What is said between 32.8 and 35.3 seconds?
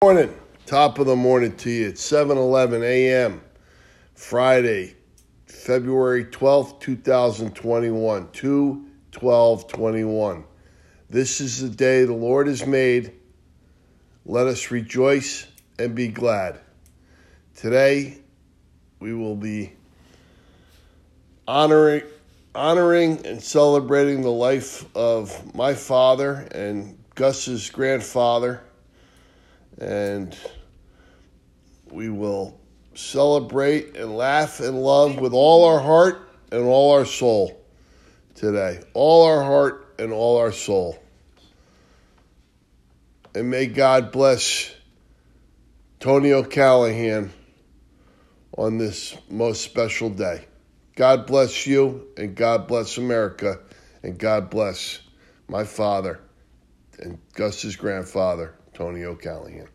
celebrate and laugh and love